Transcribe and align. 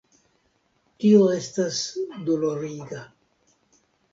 Tio 1.03 1.27
estas 1.35 1.81
doloriga. 2.31 3.07